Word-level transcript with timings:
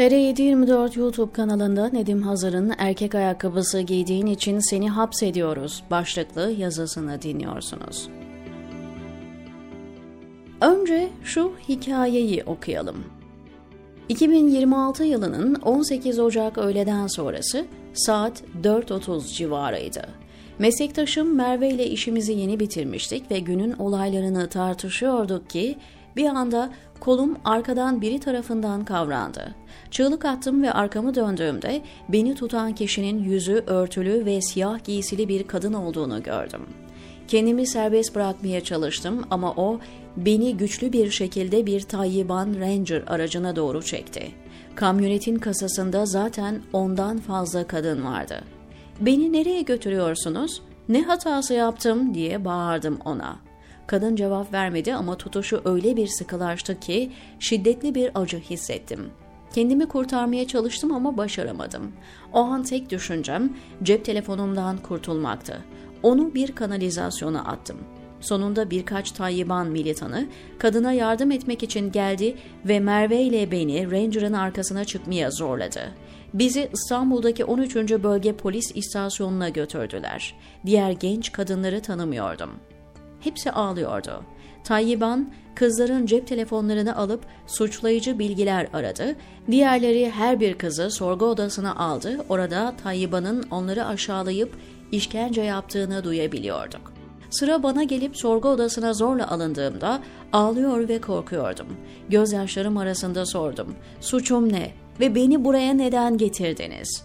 TR724 0.00 0.98
YouTube 0.98 1.32
kanalında 1.32 1.88
Nedim 1.88 2.22
Hazar'ın 2.22 2.72
erkek 2.78 3.14
ayakkabısı 3.14 3.80
giydiğin 3.80 4.26
için 4.26 4.70
seni 4.70 4.90
hapsediyoruz 4.90 5.82
başlıklı 5.90 6.50
yazısını 6.50 7.22
dinliyorsunuz. 7.22 8.08
Önce 10.60 11.08
şu 11.24 11.52
hikayeyi 11.68 12.44
okuyalım. 12.44 13.04
2026 14.08 15.04
yılının 15.04 15.54
18 15.54 16.18
Ocak 16.18 16.58
öğleden 16.58 17.06
sonrası 17.06 17.66
saat 17.94 18.42
4.30 18.62 19.34
civarıydı. 19.34 20.08
Meslektaşım 20.58 21.34
Merve 21.36 21.68
ile 21.70 21.86
işimizi 21.86 22.32
yeni 22.32 22.60
bitirmiştik 22.60 23.30
ve 23.30 23.38
günün 23.38 23.72
olaylarını 23.72 24.48
tartışıyorduk 24.48 25.50
ki 25.50 25.76
bir 26.16 26.26
anda 26.26 26.70
kolum 27.00 27.36
arkadan 27.44 28.00
biri 28.00 28.20
tarafından 28.20 28.84
kavrandı. 28.84 29.54
Çığlık 29.90 30.24
attım 30.24 30.62
ve 30.62 30.72
arkamı 30.72 31.14
döndüğümde 31.14 31.82
beni 32.08 32.34
tutan 32.34 32.74
kişinin 32.74 33.24
yüzü 33.24 33.64
örtülü 33.66 34.24
ve 34.24 34.40
siyah 34.40 34.84
giysili 34.84 35.28
bir 35.28 35.46
kadın 35.46 35.72
olduğunu 35.72 36.22
gördüm. 36.22 36.62
Kendimi 37.28 37.66
serbest 37.66 38.14
bırakmaya 38.14 38.60
çalıştım 38.60 39.24
ama 39.30 39.52
o 39.52 39.80
beni 40.16 40.56
güçlü 40.56 40.92
bir 40.92 41.10
şekilde 41.10 41.66
bir 41.66 41.80
Tayyiban 41.80 42.54
Ranger 42.60 43.02
aracına 43.06 43.56
doğru 43.56 43.82
çekti. 43.82 44.32
Kamyonetin 44.74 45.38
kasasında 45.38 46.06
zaten 46.06 46.62
ondan 46.72 47.18
fazla 47.18 47.66
kadın 47.66 48.04
vardı. 48.04 48.40
Beni 49.00 49.32
nereye 49.32 49.62
götürüyorsunuz? 49.62 50.62
Ne 50.88 51.02
hatası 51.02 51.54
yaptım 51.54 52.14
diye 52.14 52.44
bağırdım 52.44 52.98
ona. 53.04 53.49
Kadın 53.90 54.16
cevap 54.16 54.52
vermedi 54.52 54.94
ama 54.94 55.16
tutuşu 55.16 55.62
öyle 55.64 55.96
bir 55.96 56.06
sıkılaştı 56.06 56.80
ki 56.80 57.12
şiddetli 57.38 57.94
bir 57.94 58.10
acı 58.14 58.38
hissettim. 58.38 59.10
Kendimi 59.54 59.88
kurtarmaya 59.88 60.46
çalıştım 60.46 60.92
ama 60.92 61.16
başaramadım. 61.16 61.92
O 62.32 62.38
an 62.38 62.62
tek 62.62 62.90
düşüncem 62.90 63.52
cep 63.82 64.04
telefonumdan 64.04 64.76
kurtulmaktı. 64.76 65.64
Onu 66.02 66.34
bir 66.34 66.52
kanalizasyona 66.54 67.44
attım. 67.44 67.76
Sonunda 68.20 68.70
birkaç 68.70 69.12
Tayyiban 69.12 69.66
militanı 69.66 70.26
kadına 70.58 70.92
yardım 70.92 71.30
etmek 71.30 71.62
için 71.62 71.92
geldi 71.92 72.36
ve 72.64 72.80
Merve 72.80 73.22
ile 73.22 73.50
beni 73.50 73.90
Ranger'ın 73.90 74.32
arkasına 74.32 74.84
çıkmaya 74.84 75.30
zorladı. 75.30 75.80
Bizi 76.34 76.70
İstanbul'daki 76.72 77.44
13. 77.44 77.76
Bölge 77.76 78.32
Polis 78.32 78.72
İstasyonu'na 78.74 79.48
götürdüler. 79.48 80.34
Diğer 80.66 80.90
genç 80.90 81.32
kadınları 81.32 81.82
tanımıyordum. 81.82 82.50
Hepsi 83.20 83.50
ağlıyordu. 83.52 84.22
Tayyiban 84.64 85.32
kızların 85.54 86.06
cep 86.06 86.26
telefonlarını 86.26 86.96
alıp 86.96 87.24
suçlayıcı 87.46 88.18
bilgiler 88.18 88.68
aradı. 88.72 89.16
Diğerleri 89.50 90.10
her 90.10 90.40
bir 90.40 90.58
kızı 90.58 90.90
sorgu 90.90 91.24
odasına 91.24 91.76
aldı. 91.76 92.24
Orada 92.28 92.74
Tayyiban'ın 92.82 93.44
onları 93.50 93.86
aşağılayıp 93.86 94.56
işkence 94.92 95.42
yaptığını 95.42 96.04
duyabiliyorduk. 96.04 96.92
Sıra 97.30 97.62
bana 97.62 97.82
gelip 97.82 98.16
sorgu 98.16 98.48
odasına 98.48 98.92
zorla 98.92 99.30
alındığımda 99.30 100.00
ağlıyor 100.32 100.88
ve 100.88 101.00
korkuyordum. 101.00 101.66
Gözyaşlarım 102.08 102.76
arasında 102.76 103.26
sordum. 103.26 103.74
Suçum 104.00 104.52
ne 104.52 104.70
ve 105.00 105.14
beni 105.14 105.44
buraya 105.44 105.72
neden 105.72 106.18
getirdiniz? 106.18 107.02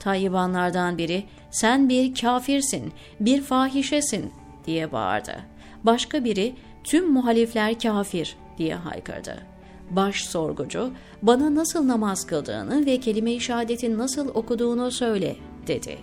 Tayyibanlardan 0.00 0.98
biri 0.98 1.24
sen 1.50 1.88
bir 1.88 2.14
kafirsin, 2.14 2.92
bir 3.20 3.42
fahişesin 3.42 4.32
diye 4.66 4.92
bağırdı. 4.92 5.51
Başka 5.84 6.24
biri 6.24 6.54
tüm 6.84 7.12
muhalifler 7.12 7.78
kafir 7.78 8.36
diye 8.58 8.74
haykırdı. 8.74 9.46
Baş 9.90 10.24
sorgucu 10.24 10.90
bana 11.22 11.54
nasıl 11.54 11.88
namaz 11.88 12.26
kıldığını 12.26 12.86
ve 12.86 13.00
kelime-i 13.00 13.40
şehadetin 13.40 13.98
nasıl 13.98 14.28
okuduğunu 14.28 14.90
söyle 14.90 15.36
dedi. 15.66 15.98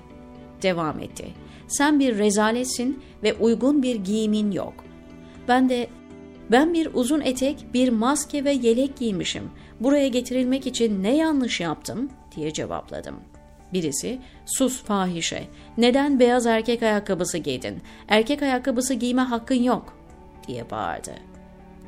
Devam 0.62 1.00
etti. 1.00 1.26
Sen 1.68 2.00
bir 2.00 2.18
rezaletsin 2.18 3.00
ve 3.24 3.34
uygun 3.34 3.84
bir 3.84 3.96
giyimin 3.96 4.52
yok. 4.52 4.74
Ben 5.48 5.70
de 5.70 5.88
ben 6.52 6.74
bir 6.74 6.90
uzun 6.94 7.22
etek, 7.22 7.66
bir 7.74 7.90
maske 7.90 8.44
ve 8.44 8.52
yelek 8.52 8.98
giymişim. 8.98 9.50
Buraya 9.80 10.08
getirilmek 10.08 10.68
için 10.68 11.04
ne 11.04 11.18
yanlış 11.18 11.60
yaptım 11.60 12.10
diye 12.36 12.54
cevapladım. 12.54 13.16
Birisi, 13.74 14.20
sus 14.46 14.84
fahişe, 14.84 15.44
neden 15.78 16.20
beyaz 16.20 16.46
erkek 16.46 16.84
ayakkabısı 16.84 17.38
giydin? 17.38 17.82
Erkek 18.08 18.42
ayakkabısı 18.42 18.94
giyme 18.94 19.22
hakkın 19.22 19.64
yok 19.64 19.98
diye 20.48 20.70
bağırdı. 20.72 21.12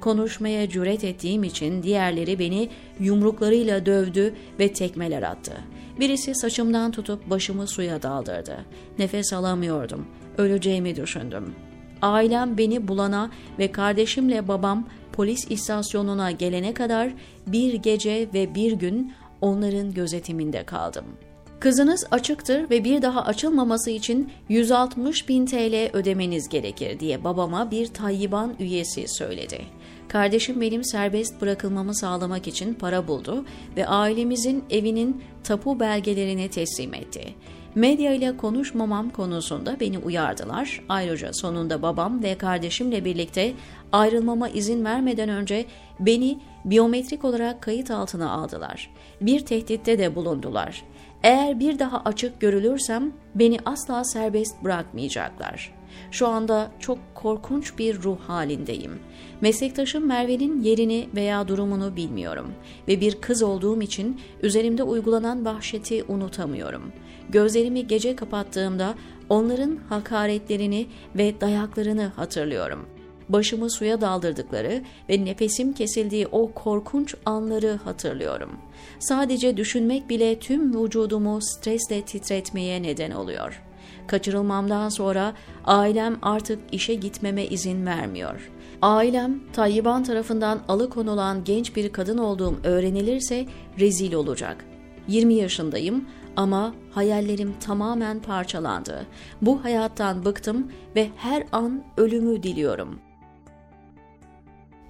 Konuşmaya 0.01 0.69
cüret 0.69 1.03
ettiğim 1.03 1.43
için 1.43 1.83
diğerleri 1.83 2.39
beni 2.39 2.69
yumruklarıyla 2.99 3.85
dövdü 3.85 4.33
ve 4.59 4.73
tekmeler 4.73 5.23
attı. 5.23 5.53
Birisi 5.99 6.35
saçımdan 6.35 6.91
tutup 6.91 7.29
başımı 7.29 7.67
suya 7.67 8.01
daldırdı. 8.01 8.65
Nefes 8.99 9.33
alamıyordum. 9.33 10.07
Öleceğimi 10.37 10.95
düşündüm. 10.95 11.55
Ailem 12.01 12.57
beni 12.57 12.87
bulana 12.87 13.31
ve 13.59 13.71
kardeşimle 13.71 14.47
babam 14.47 14.87
polis 15.13 15.51
istasyonuna 15.51 16.31
gelene 16.31 16.73
kadar 16.73 17.13
bir 17.47 17.73
gece 17.73 18.29
ve 18.33 18.55
bir 18.55 18.71
gün 18.71 19.13
onların 19.41 19.93
gözetiminde 19.93 20.63
kaldım.'' 20.63 21.30
Kızınız 21.61 22.05
açıktır 22.11 22.69
ve 22.69 22.83
bir 22.83 23.01
daha 23.01 23.25
açılmaması 23.25 23.89
için 23.89 24.31
160 24.49 25.29
bin 25.29 25.45
TL 25.45 25.89
ödemeniz 25.93 26.49
gerekir 26.49 26.99
diye 26.99 27.23
babama 27.23 27.71
bir 27.71 27.87
Tayyiban 27.87 28.55
üyesi 28.59 29.07
söyledi. 29.07 29.61
Kardeşim 30.07 30.61
benim 30.61 30.83
serbest 30.83 31.41
bırakılmamı 31.41 31.95
sağlamak 31.95 32.47
için 32.47 32.73
para 32.73 33.07
buldu 33.07 33.45
ve 33.77 33.87
ailemizin 33.87 34.63
evinin 34.69 35.23
tapu 35.43 35.79
belgelerini 35.79 36.49
teslim 36.49 36.93
etti. 36.93 37.33
Medya 37.75 38.13
ile 38.13 38.37
konuşmamam 38.37 39.09
konusunda 39.09 39.79
beni 39.79 39.97
uyardılar. 39.97 40.81
Ayrıca 40.89 41.33
sonunda 41.33 41.81
babam 41.81 42.23
ve 42.23 42.37
kardeşimle 42.37 43.05
birlikte 43.05 43.53
ayrılmama 43.91 44.49
izin 44.49 44.85
vermeden 44.85 45.29
önce 45.29 45.65
beni 45.99 46.39
biyometrik 46.65 47.25
olarak 47.25 47.61
kayıt 47.61 47.91
altına 47.91 48.31
aldılar. 48.31 48.89
Bir 49.21 49.45
tehditte 49.45 49.99
de 49.99 50.15
bulundular. 50.15 50.83
Eğer 51.23 51.59
bir 51.59 51.79
daha 51.79 52.01
açık 52.05 52.39
görülürsem 52.39 53.11
beni 53.35 53.57
asla 53.65 54.03
serbest 54.03 54.63
bırakmayacaklar. 54.63 55.73
Şu 56.11 56.27
anda 56.27 56.71
çok 56.79 56.97
korkunç 57.15 57.77
bir 57.77 58.03
ruh 58.03 58.19
halindeyim. 58.19 58.99
Meslektaşım 59.41 60.07
Merve'nin 60.07 60.63
yerini 60.63 61.07
veya 61.15 61.47
durumunu 61.47 61.95
bilmiyorum 61.95 62.51
ve 62.87 63.01
bir 63.01 63.21
kız 63.21 63.43
olduğum 63.43 63.81
için 63.81 64.21
üzerimde 64.41 64.83
uygulanan 64.83 65.45
vahşeti 65.45 66.03
unutamıyorum. 66.07 66.91
Gözlerimi 67.29 67.87
gece 67.87 68.15
kapattığımda 68.15 68.95
onların 69.29 69.79
hakaretlerini 69.89 70.87
ve 71.15 71.41
dayaklarını 71.41 72.11
hatırlıyorum. 72.15 72.85
Başımı 73.33 73.69
suya 73.69 74.01
daldırdıkları 74.01 74.81
ve 75.09 75.25
nefesim 75.25 75.73
kesildiği 75.73 76.27
o 76.27 76.51
korkunç 76.51 77.15
anları 77.25 77.79
hatırlıyorum. 77.83 78.51
Sadece 78.99 79.57
düşünmek 79.57 80.09
bile 80.09 80.39
tüm 80.39 80.83
vücudumu 80.83 81.39
stresle 81.41 82.01
titretmeye 82.01 82.83
neden 82.83 83.11
oluyor. 83.11 83.61
Kaçırılmamdan 84.07 84.89
sonra 84.89 85.33
ailem 85.65 86.17
artık 86.21 86.59
işe 86.71 86.93
gitmeme 86.93 87.45
izin 87.45 87.85
vermiyor. 87.85 88.51
Ailem 88.81 89.39
Tayyiban 89.53 90.03
tarafından 90.03 90.59
alıkonulan 90.67 91.43
genç 91.43 91.75
bir 91.75 91.91
kadın 91.91 92.17
olduğum 92.17 92.59
öğrenilirse 92.63 93.45
rezil 93.79 94.13
olacak. 94.13 94.65
20 95.07 95.33
yaşındayım 95.33 96.05
ama 96.35 96.73
hayallerim 96.91 97.53
tamamen 97.59 98.19
parçalandı. 98.19 99.05
Bu 99.41 99.63
hayattan 99.63 100.25
bıktım 100.25 100.71
ve 100.95 101.09
her 101.17 101.43
an 101.51 101.83
ölümü 101.97 102.43
diliyorum. 102.43 102.99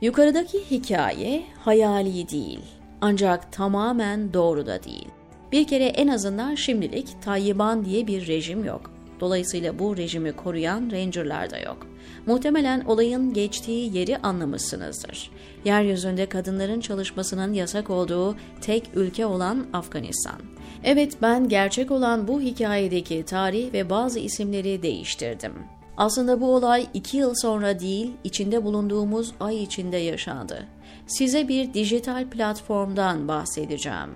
Yukarıdaki 0.02 0.72
hikaye 0.72 1.44
hayali 1.60 2.30
değil 2.30 2.60
ancak 3.02 3.52
tamamen 3.52 4.34
doğru 4.34 4.66
da 4.66 4.84
değil. 4.84 5.08
Bir 5.52 5.68
kere 5.68 5.86
en 5.86 6.08
azından 6.08 6.56
şimdilik 6.56 7.22
Tayyiban 7.22 7.86
diye 7.86 8.08
bir 8.08 8.28
rejim 8.28 8.66
yok. 8.66 8.92
Dolayısıyla 9.20 9.80
bu 9.80 9.98
rejimi 9.98 10.32
koruyan 10.32 10.92
Ranger'lar 10.92 11.50
da 11.50 11.58
yok. 11.58 11.88
Muhtemelen 12.26 12.82
olayın 12.82 13.34
geçtiği 13.34 13.98
yeri 13.98 14.18
anlamışsınızdır. 14.18 15.32
Yeryüzünde 15.66 16.26
kadınların 16.26 16.80
çalışmasının 16.80 17.54
yasak 17.54 17.90
olduğu 17.90 18.36
tek 18.62 18.90
ülke 18.96 19.26
olan 19.26 19.68
Afganistan. 19.74 20.42
Evet 20.84 21.18
ben 21.22 21.50
gerçek 21.50 21.92
olan 21.92 22.28
bu 22.28 22.42
hikayedeki 22.42 23.24
tarih 23.24 23.74
ve 23.74 23.90
bazı 23.90 24.20
isimleri 24.20 24.82
değiştirdim. 24.82 25.54
Aslında 25.98 26.42
bu 26.42 26.56
olay 26.56 26.88
iki 26.94 27.18
yıl 27.18 27.34
sonra 27.36 27.80
değil, 27.80 28.14
içinde 28.24 28.64
bulunduğumuz 28.64 29.32
ay 29.40 29.64
içinde 29.64 29.98
yaşandı. 29.98 30.68
Size 31.08 31.48
bir 31.48 31.74
dijital 31.74 32.30
platformdan 32.30 33.28
bahsedeceğim. 33.28 34.10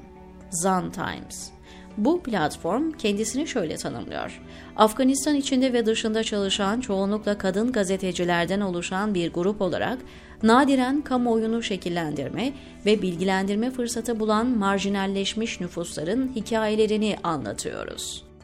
Zan 0.51 0.91
Times. 0.91 1.49
Bu 1.97 2.23
platform 2.23 2.91
kendisini 2.91 3.47
şöyle 3.47 3.75
tanımlıyor. 3.75 4.41
Afganistan 4.75 5.35
içinde 5.35 5.73
ve 5.73 5.85
dışında 5.85 6.23
çalışan 6.23 6.81
çoğunlukla 6.81 7.37
kadın 7.37 7.71
gazetecilerden 7.71 8.61
oluşan 8.61 9.13
bir 9.13 9.33
grup 9.33 9.61
olarak 9.61 9.97
nadiren 10.43 11.01
kamuoyunu 11.01 11.63
şekillendirme 11.63 12.53
ve 12.85 13.01
bilgilendirme 13.01 13.71
fırsatı 13.71 14.19
bulan 14.19 14.47
marjinalleşmiş 14.47 15.59
nüfusların 15.59 16.31
hikayelerini 16.35 17.17
anlatıyoruz. 17.23 18.34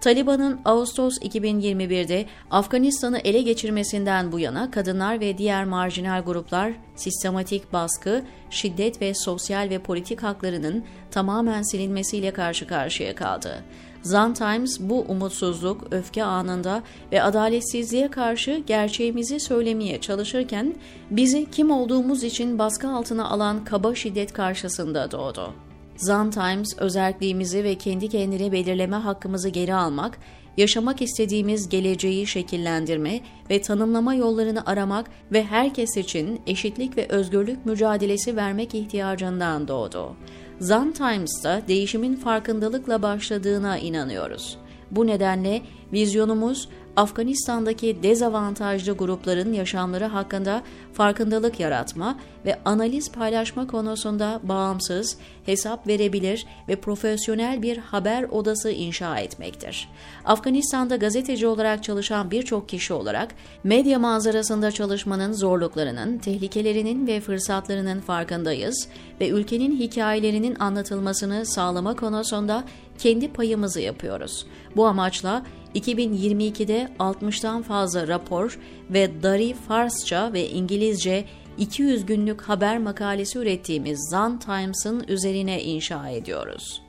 Taliban'ın 0.00 0.60
Ağustos 0.64 1.18
2021'de 1.18 2.26
Afganistan'ı 2.50 3.18
ele 3.18 3.42
geçirmesinden 3.42 4.32
bu 4.32 4.38
yana 4.38 4.70
kadınlar 4.70 5.20
ve 5.20 5.38
diğer 5.38 5.64
marjinal 5.64 6.22
gruplar 6.24 6.72
sistematik 6.96 7.72
baskı, 7.72 8.22
şiddet 8.50 9.02
ve 9.02 9.14
sosyal 9.14 9.70
ve 9.70 9.78
politik 9.78 10.22
haklarının 10.22 10.84
tamamen 11.10 11.62
silinmesiyle 11.62 12.30
karşı 12.30 12.66
karşıya 12.66 13.14
kaldı. 13.14 13.64
Zan 14.02 14.34
Times 14.34 14.80
bu 14.80 15.00
umutsuzluk, 15.00 15.86
öfke 15.90 16.24
anında 16.24 16.82
ve 17.12 17.22
adaletsizliğe 17.22 18.10
karşı 18.10 18.62
gerçeğimizi 18.66 19.40
söylemeye 19.40 20.00
çalışırken 20.00 20.74
bizi 21.10 21.50
kim 21.50 21.70
olduğumuz 21.70 22.24
için 22.24 22.58
baskı 22.58 22.88
altına 22.88 23.28
alan 23.28 23.64
kaba 23.64 23.94
şiddet 23.94 24.32
karşısında 24.32 25.10
doğdu. 25.10 25.54
Zan 26.00 26.30
Times 26.30 26.78
özelliğimizi 26.78 27.64
ve 27.64 27.74
kendi 27.74 28.08
kendine 28.08 28.52
belirleme 28.52 28.96
hakkımızı 28.96 29.48
geri 29.48 29.74
almak, 29.74 30.18
yaşamak 30.56 31.02
istediğimiz 31.02 31.68
geleceği 31.68 32.26
şekillendirme 32.26 33.20
ve 33.50 33.60
tanımlama 33.62 34.14
yollarını 34.14 34.66
aramak 34.66 35.10
ve 35.32 35.44
herkes 35.44 35.96
için 35.96 36.40
eşitlik 36.46 36.96
ve 36.96 37.06
özgürlük 37.08 37.66
mücadelesi 37.66 38.36
vermek 38.36 38.74
ihtiyacından 38.74 39.68
doğdu. 39.68 40.16
Zan 40.60 40.92
Times'ta 40.92 41.62
değişimin 41.68 42.16
farkındalıkla 42.16 43.02
başladığına 43.02 43.78
inanıyoruz. 43.78 44.58
Bu 44.90 45.06
nedenle 45.06 45.62
vizyonumuz 45.92 46.68
Afganistan'daki 46.96 48.02
dezavantajlı 48.02 48.92
grupların 48.92 49.52
yaşamları 49.52 50.04
hakkında 50.04 50.62
farkındalık 50.92 51.60
yaratma 51.60 52.18
ve 52.44 52.58
analiz 52.64 53.12
paylaşma 53.12 53.66
konusunda 53.66 54.40
bağımsız, 54.42 55.16
hesap 55.46 55.86
verebilir 55.86 56.46
ve 56.68 56.76
profesyonel 56.76 57.62
bir 57.62 57.76
haber 57.76 58.22
odası 58.22 58.70
inşa 58.70 59.18
etmektir. 59.18 59.88
Afganistan'da 60.24 60.96
gazeteci 60.96 61.46
olarak 61.46 61.84
çalışan 61.84 62.30
birçok 62.30 62.68
kişi 62.68 62.92
olarak 62.92 63.34
medya 63.64 63.98
manzarasında 63.98 64.70
çalışmanın 64.70 65.32
zorluklarının, 65.32 66.18
tehlikelerinin 66.18 67.06
ve 67.06 67.20
fırsatlarının 67.20 68.00
farkındayız 68.00 68.88
ve 69.20 69.28
ülkenin 69.28 69.76
hikayelerinin 69.78 70.56
anlatılmasını 70.58 71.46
sağlama 71.46 71.96
konusunda 71.96 72.64
kendi 73.00 73.32
payımızı 73.32 73.80
yapıyoruz. 73.80 74.46
Bu 74.76 74.86
amaçla 74.86 75.42
2022'de 75.74 76.88
60'tan 76.98 77.62
fazla 77.62 78.08
rapor 78.08 78.58
ve 78.90 79.22
Dari 79.22 79.54
Farsça 79.54 80.32
ve 80.32 80.50
İngilizce 80.50 81.24
200 81.58 82.06
günlük 82.06 82.42
haber 82.42 82.78
makalesi 82.78 83.38
ürettiğimiz 83.38 84.08
Zan 84.10 84.38
Times'ın 84.38 85.04
üzerine 85.08 85.62
inşa 85.62 86.08
ediyoruz. 86.08 86.82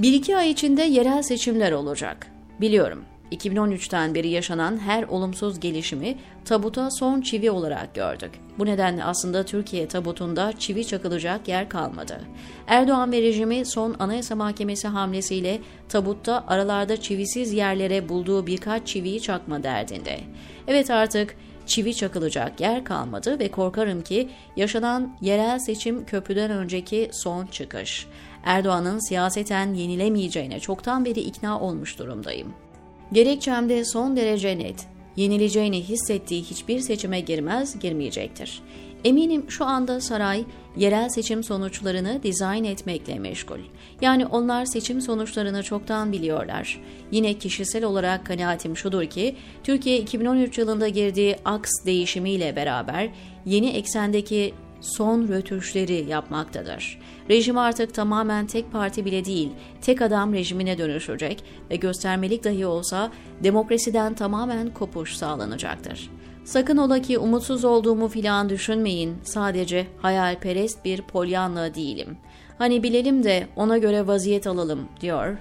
1-2 0.00 0.36
ay 0.36 0.50
içinde 0.50 0.82
yerel 0.82 1.22
seçimler 1.22 1.72
olacak. 1.72 2.26
Biliyorum. 2.60 3.04
2013'ten 3.34 4.14
beri 4.14 4.28
yaşanan 4.28 4.78
her 4.78 5.02
olumsuz 5.02 5.60
gelişimi 5.60 6.16
tabuta 6.44 6.90
son 6.90 7.20
çivi 7.20 7.50
olarak 7.50 7.94
gördük. 7.94 8.30
Bu 8.58 8.66
nedenle 8.66 9.04
aslında 9.04 9.44
Türkiye 9.44 9.88
tabutunda 9.88 10.52
çivi 10.58 10.86
çakılacak 10.86 11.48
yer 11.48 11.68
kalmadı. 11.68 12.20
Erdoğan 12.66 13.12
ve 13.12 13.22
rejimi 13.22 13.66
son 13.66 13.96
Anayasa 13.98 14.34
Mahkemesi 14.34 14.88
hamlesiyle 14.88 15.60
tabutta 15.88 16.44
aralarda 16.46 16.96
çivisiz 17.00 17.52
yerlere 17.52 18.08
bulduğu 18.08 18.46
birkaç 18.46 18.86
çiviyi 18.86 19.20
çakma 19.20 19.62
derdinde. 19.62 20.20
Evet 20.68 20.90
artık 20.90 21.36
çivi 21.66 21.94
çakılacak 21.94 22.60
yer 22.60 22.84
kalmadı 22.84 23.38
ve 23.38 23.50
korkarım 23.50 24.02
ki 24.02 24.28
yaşanan 24.56 25.16
yerel 25.20 25.58
seçim 25.58 26.04
köprüden 26.04 26.50
önceki 26.50 27.10
son 27.12 27.46
çıkış. 27.46 28.06
Erdoğan'ın 28.44 29.08
siyaseten 29.08 29.74
yenilemeyeceğine 29.74 30.60
çoktan 30.60 31.04
beri 31.04 31.20
ikna 31.20 31.60
olmuş 31.60 31.98
durumdayım. 31.98 32.63
Gerekçem 33.12 33.68
de 33.68 33.84
son 33.84 34.16
derece 34.16 34.58
net. 34.58 34.86
Yenileceğini 35.16 35.82
hissettiği 35.82 36.42
hiçbir 36.42 36.80
seçime 36.80 37.20
girmez, 37.20 37.78
girmeyecektir. 37.78 38.62
Eminim 39.04 39.50
şu 39.50 39.64
anda 39.64 40.00
saray 40.00 40.44
yerel 40.76 41.08
seçim 41.08 41.44
sonuçlarını 41.44 42.22
dizayn 42.22 42.64
etmekle 42.64 43.18
meşgul. 43.18 43.58
Yani 44.00 44.26
onlar 44.26 44.64
seçim 44.64 45.00
sonuçlarını 45.00 45.62
çoktan 45.62 46.12
biliyorlar. 46.12 46.80
Yine 47.10 47.34
kişisel 47.34 47.84
olarak 47.84 48.26
kanaatim 48.26 48.76
şudur 48.76 49.04
ki 49.04 49.36
Türkiye 49.64 49.98
2013 49.98 50.58
yılında 50.58 50.88
girdiği 50.88 51.36
aks 51.44 51.70
değişimiyle 51.86 52.56
beraber 52.56 53.08
yeni 53.46 53.70
eksendeki 53.70 54.54
son 54.96 55.28
rötuşları 55.28 55.92
yapmaktadır. 55.92 56.98
Rejim 57.30 57.58
artık 57.58 57.94
tamamen 57.94 58.46
tek 58.46 58.72
parti 58.72 59.04
bile 59.04 59.24
değil, 59.24 59.50
tek 59.82 60.02
adam 60.02 60.34
rejimine 60.34 60.78
dönüşecek 60.78 61.44
ve 61.70 61.76
göstermelik 61.76 62.44
dahi 62.44 62.66
olsa 62.66 63.10
demokrasiden 63.44 64.14
tamamen 64.14 64.74
kopuş 64.74 65.16
sağlanacaktır. 65.16 66.10
Sakın 66.44 66.76
ola 66.76 67.02
ki 67.02 67.18
umutsuz 67.18 67.64
olduğumu 67.64 68.08
filan 68.08 68.48
düşünmeyin, 68.48 69.16
sadece 69.22 69.86
hayalperest 69.98 70.84
bir 70.84 71.02
polyanla 71.02 71.74
değilim. 71.74 72.16
Hani 72.58 72.82
bilelim 72.82 73.24
de 73.24 73.48
ona 73.56 73.78
göre 73.78 74.06
vaziyet 74.06 74.46
alalım, 74.46 74.88
diyor 75.00 75.36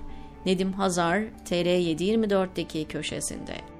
Nedim 0.45 0.73
Hazar 0.73 1.23
TR724'deki 1.49 2.85
köşesinde. 2.85 3.72